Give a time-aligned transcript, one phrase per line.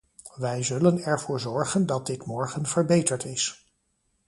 [0.35, 3.71] Wij zullen ervoor zorgen dat dit morgen verbeterd is.